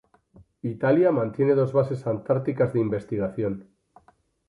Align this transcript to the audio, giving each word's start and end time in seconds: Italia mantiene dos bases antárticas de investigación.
Italia 0.63 1.11
mantiene 1.11 1.53
dos 1.53 1.73
bases 1.73 2.07
antárticas 2.07 2.73
de 2.73 2.79
investigación. 2.79 3.69